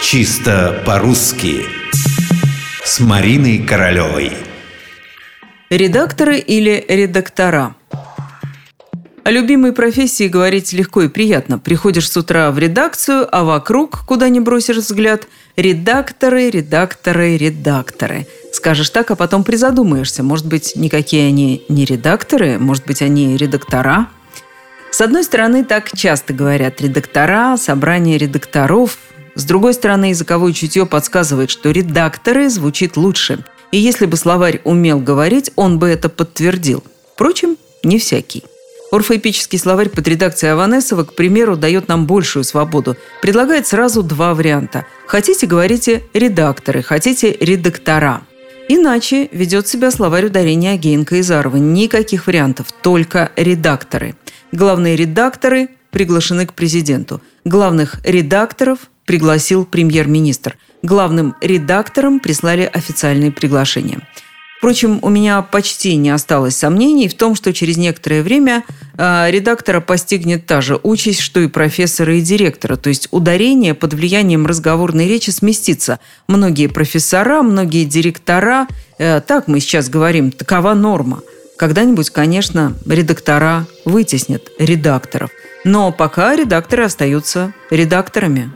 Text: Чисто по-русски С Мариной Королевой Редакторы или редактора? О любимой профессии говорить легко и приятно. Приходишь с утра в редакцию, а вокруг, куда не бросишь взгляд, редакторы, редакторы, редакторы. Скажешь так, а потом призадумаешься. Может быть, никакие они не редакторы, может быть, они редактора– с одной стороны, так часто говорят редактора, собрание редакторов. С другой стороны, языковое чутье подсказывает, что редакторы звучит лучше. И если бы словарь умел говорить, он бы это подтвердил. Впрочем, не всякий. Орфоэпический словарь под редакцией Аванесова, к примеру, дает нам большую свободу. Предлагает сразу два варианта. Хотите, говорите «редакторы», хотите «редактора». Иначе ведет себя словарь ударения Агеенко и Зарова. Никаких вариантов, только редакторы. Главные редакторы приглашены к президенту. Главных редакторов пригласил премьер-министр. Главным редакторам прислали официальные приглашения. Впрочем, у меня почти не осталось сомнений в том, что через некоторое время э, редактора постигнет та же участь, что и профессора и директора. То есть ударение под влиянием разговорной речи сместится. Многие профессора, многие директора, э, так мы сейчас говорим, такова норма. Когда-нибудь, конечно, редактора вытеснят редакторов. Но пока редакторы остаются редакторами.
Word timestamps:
Чисто 0.00 0.82
по-русски 0.86 1.64
С 2.84 3.00
Мариной 3.00 3.58
Королевой 3.58 4.32
Редакторы 5.70 6.38
или 6.38 6.84
редактора? 6.88 7.74
О 9.24 9.30
любимой 9.30 9.72
профессии 9.72 10.28
говорить 10.28 10.72
легко 10.72 11.02
и 11.02 11.08
приятно. 11.08 11.58
Приходишь 11.58 12.10
с 12.10 12.16
утра 12.16 12.50
в 12.50 12.58
редакцию, 12.58 13.28
а 13.30 13.44
вокруг, 13.44 14.06
куда 14.06 14.28
не 14.28 14.40
бросишь 14.40 14.76
взгляд, 14.76 15.26
редакторы, 15.56 16.48
редакторы, 16.48 17.36
редакторы. 17.36 18.26
Скажешь 18.52 18.90
так, 18.90 19.10
а 19.10 19.16
потом 19.16 19.44
призадумаешься. 19.44 20.22
Может 20.22 20.46
быть, 20.46 20.72
никакие 20.76 21.26
они 21.26 21.64
не 21.68 21.84
редакторы, 21.84 22.58
может 22.58 22.86
быть, 22.86 23.02
они 23.02 23.36
редактора– 23.36 24.08
с 24.90 25.00
одной 25.00 25.22
стороны, 25.22 25.64
так 25.64 25.90
часто 25.96 26.32
говорят 26.32 26.80
редактора, 26.80 27.56
собрание 27.56 28.16
редакторов. 28.18 28.98
С 29.38 29.44
другой 29.44 29.72
стороны, 29.72 30.06
языковое 30.06 30.52
чутье 30.52 30.84
подсказывает, 30.84 31.48
что 31.48 31.70
редакторы 31.70 32.50
звучит 32.50 32.96
лучше. 32.96 33.44
И 33.70 33.78
если 33.78 34.06
бы 34.06 34.16
словарь 34.16 34.60
умел 34.64 34.98
говорить, 34.98 35.52
он 35.54 35.78
бы 35.78 35.86
это 35.86 36.08
подтвердил. 36.08 36.82
Впрочем, 37.14 37.56
не 37.84 38.00
всякий. 38.00 38.42
Орфоэпический 38.90 39.60
словарь 39.60 39.90
под 39.90 40.08
редакцией 40.08 40.54
Аванесова, 40.54 41.04
к 41.04 41.14
примеру, 41.14 41.56
дает 41.56 41.86
нам 41.86 42.04
большую 42.04 42.42
свободу. 42.42 42.96
Предлагает 43.22 43.68
сразу 43.68 44.02
два 44.02 44.34
варианта. 44.34 44.86
Хотите, 45.06 45.46
говорите 45.46 46.02
«редакторы», 46.14 46.82
хотите 46.82 47.30
«редактора». 47.38 48.22
Иначе 48.68 49.28
ведет 49.30 49.68
себя 49.68 49.92
словарь 49.92 50.26
ударения 50.26 50.72
Агеенко 50.72 51.14
и 51.14 51.22
Зарова. 51.22 51.58
Никаких 51.58 52.26
вариантов, 52.26 52.72
только 52.82 53.30
редакторы. 53.36 54.16
Главные 54.50 54.96
редакторы 54.96 55.68
приглашены 55.92 56.44
к 56.44 56.54
президенту. 56.54 57.22
Главных 57.44 58.00
редакторов 58.04 58.90
пригласил 59.08 59.64
премьер-министр. 59.64 60.58
Главным 60.82 61.34
редакторам 61.40 62.20
прислали 62.20 62.70
официальные 62.70 63.32
приглашения. 63.32 64.06
Впрочем, 64.58 64.98
у 65.00 65.08
меня 65.08 65.40
почти 65.40 65.96
не 65.96 66.10
осталось 66.10 66.56
сомнений 66.56 67.08
в 67.08 67.14
том, 67.14 67.34
что 67.34 67.54
через 67.54 67.78
некоторое 67.78 68.22
время 68.22 68.64
э, 68.98 69.30
редактора 69.30 69.80
постигнет 69.80 70.44
та 70.44 70.60
же 70.60 70.78
участь, 70.82 71.20
что 71.20 71.40
и 71.40 71.46
профессора 71.46 72.16
и 72.16 72.20
директора. 72.20 72.76
То 72.76 72.90
есть 72.90 73.08
ударение 73.10 73.72
под 73.72 73.94
влиянием 73.94 74.46
разговорной 74.46 75.08
речи 75.08 75.30
сместится. 75.30 76.00
Многие 76.26 76.66
профессора, 76.66 77.42
многие 77.42 77.84
директора, 77.84 78.66
э, 78.98 79.22
так 79.26 79.48
мы 79.48 79.60
сейчас 79.60 79.88
говорим, 79.88 80.32
такова 80.32 80.74
норма. 80.74 81.22
Когда-нибудь, 81.56 82.10
конечно, 82.10 82.74
редактора 82.86 83.66
вытеснят 83.86 84.42
редакторов. 84.58 85.30
Но 85.64 85.92
пока 85.92 86.36
редакторы 86.36 86.84
остаются 86.84 87.54
редакторами. 87.70 88.50